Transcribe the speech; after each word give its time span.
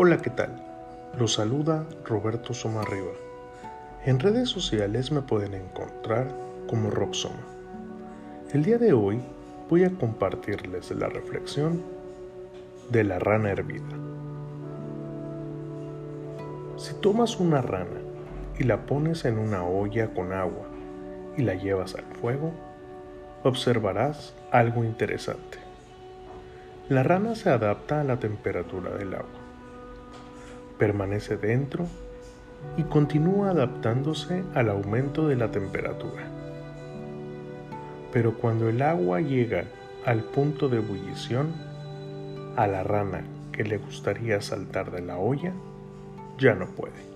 Hola, 0.00 0.18
¿qué 0.18 0.30
tal? 0.30 0.50
Los 1.18 1.32
saluda 1.32 1.84
Roberto 2.04 2.54
Somarriba. 2.54 3.10
En 4.04 4.20
redes 4.20 4.48
sociales 4.48 5.10
me 5.10 5.22
pueden 5.22 5.54
encontrar 5.54 6.28
como 6.68 6.88
Robsoma. 6.88 7.42
El 8.52 8.62
día 8.62 8.78
de 8.78 8.92
hoy 8.92 9.20
voy 9.68 9.82
a 9.82 9.90
compartirles 9.90 10.92
la 10.92 11.08
reflexión 11.08 11.82
de 12.90 13.02
la 13.02 13.18
rana 13.18 13.50
hervida. 13.50 13.88
Si 16.76 16.94
tomas 16.94 17.40
una 17.40 17.60
rana 17.60 18.00
y 18.56 18.62
la 18.62 18.86
pones 18.86 19.24
en 19.24 19.36
una 19.36 19.64
olla 19.64 20.14
con 20.14 20.32
agua 20.32 20.68
y 21.36 21.42
la 21.42 21.54
llevas 21.54 21.96
al 21.96 22.04
fuego, 22.20 22.52
observarás 23.42 24.32
algo 24.52 24.84
interesante. 24.84 25.58
La 26.88 27.02
rana 27.02 27.34
se 27.34 27.50
adapta 27.50 28.00
a 28.00 28.04
la 28.04 28.20
temperatura 28.20 28.92
del 28.92 29.14
agua, 29.14 29.47
permanece 30.78 31.36
dentro 31.36 31.86
y 32.76 32.84
continúa 32.84 33.50
adaptándose 33.50 34.42
al 34.54 34.68
aumento 34.68 35.28
de 35.28 35.36
la 35.36 35.50
temperatura. 35.50 36.24
Pero 38.12 38.34
cuando 38.34 38.68
el 38.68 38.82
agua 38.82 39.20
llega 39.20 39.64
al 40.04 40.22
punto 40.22 40.68
de 40.68 40.78
ebullición, 40.78 41.52
a 42.56 42.66
la 42.66 42.82
rana 42.82 43.22
que 43.52 43.64
le 43.64 43.78
gustaría 43.78 44.40
saltar 44.40 44.90
de 44.90 45.02
la 45.02 45.18
olla, 45.18 45.52
ya 46.38 46.54
no 46.54 46.66
puede. 46.66 47.08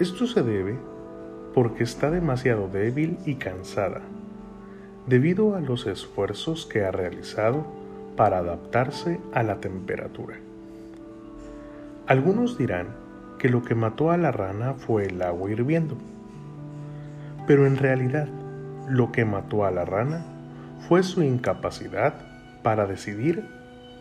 Esto 0.00 0.26
se 0.26 0.42
debe 0.42 0.76
porque 1.54 1.82
está 1.82 2.10
demasiado 2.10 2.68
débil 2.68 3.18
y 3.24 3.36
cansada 3.36 4.02
debido 5.06 5.56
a 5.56 5.60
los 5.60 5.86
esfuerzos 5.86 6.66
que 6.66 6.84
ha 6.84 6.90
realizado 6.90 7.66
para 8.16 8.38
adaptarse 8.38 9.18
a 9.32 9.42
la 9.42 9.58
temperatura. 9.58 10.36
Algunos 12.08 12.56
dirán 12.56 12.86
que 13.38 13.50
lo 13.50 13.62
que 13.62 13.74
mató 13.74 14.10
a 14.10 14.16
la 14.16 14.32
rana 14.32 14.72
fue 14.72 15.04
el 15.04 15.20
agua 15.20 15.50
hirviendo, 15.50 15.94
pero 17.46 17.66
en 17.66 17.76
realidad 17.76 18.26
lo 18.88 19.12
que 19.12 19.26
mató 19.26 19.66
a 19.66 19.70
la 19.70 19.84
rana 19.84 20.24
fue 20.88 21.02
su 21.02 21.22
incapacidad 21.22 22.14
para 22.62 22.86
decidir 22.86 23.46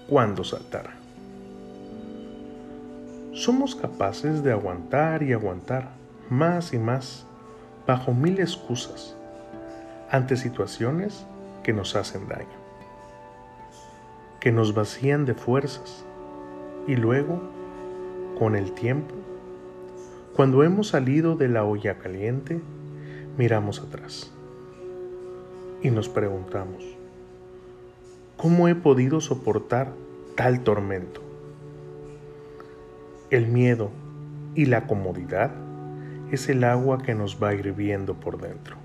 cuándo 0.07 0.45
saltar. 0.45 0.91
Somos 3.33 3.75
capaces 3.75 4.41
de 4.41 4.53
aguantar 4.53 5.21
y 5.21 5.33
aguantar 5.33 5.89
más 6.29 6.73
y 6.73 6.79
más 6.79 7.25
bajo 7.85 8.13
mil 8.13 8.39
excusas 8.39 9.17
ante 10.09 10.37
situaciones 10.37 11.25
que 11.61 11.73
nos 11.73 11.97
hacen 11.97 12.29
daño, 12.29 12.47
que 14.39 14.53
nos 14.53 14.73
vacían 14.73 15.25
de 15.25 15.33
fuerzas 15.33 16.05
y 16.87 16.95
luego, 16.95 17.56
con 18.37 18.55
el 18.55 18.71
tiempo, 18.73 19.15
cuando 20.35 20.63
hemos 20.63 20.89
salido 20.89 21.35
de 21.35 21.47
la 21.47 21.63
olla 21.63 21.97
caliente, 21.97 22.61
miramos 23.37 23.79
atrás 23.79 24.31
y 25.81 25.89
nos 25.89 26.07
preguntamos, 26.07 26.83
¿cómo 28.35 28.67
he 28.67 28.75
podido 28.75 29.21
soportar 29.21 29.91
tal 30.35 30.61
tormento? 30.63 31.21
El 33.31 33.47
miedo 33.47 33.89
y 34.53 34.65
la 34.65 34.85
comodidad 34.85 35.51
es 36.31 36.47
el 36.49 36.63
agua 36.63 36.99
que 36.99 37.15
nos 37.15 37.41
va 37.41 37.55
hirviendo 37.55 38.15
por 38.19 38.39
dentro. 38.39 38.75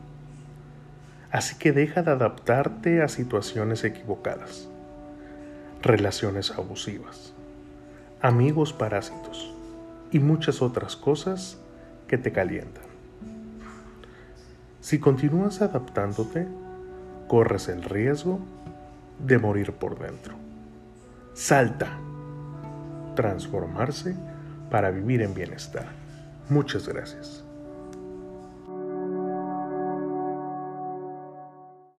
Así 1.31 1.56
que 1.59 1.72
deja 1.72 2.03
de 2.03 2.11
adaptarte 2.11 3.03
a 3.03 3.09
situaciones 3.09 3.84
equivocadas, 3.84 4.70
relaciones 5.83 6.50
abusivas, 6.53 7.34
amigos 8.22 8.72
parásitos 8.72 9.53
y 10.12 10.21
muchas 10.21 10.62
otras 10.62 10.94
cosas 10.94 11.59
que 12.06 12.19
te 12.19 12.31
calientan. 12.31 12.84
Si 14.81 15.00
continúas 15.00 15.60
adaptándote, 15.60 16.47
corres 17.27 17.69
el 17.69 17.83
riesgo 17.83 18.38
de 19.19 19.38
morir 19.38 19.72
por 19.72 19.99
dentro. 19.99 20.34
Salta. 21.34 21.99
Transformarse 23.16 24.15
para 24.71 24.91
vivir 24.91 25.22
en 25.22 25.34
bienestar. 25.34 25.87
Muchas 26.49 26.89
gracias. 26.89 27.44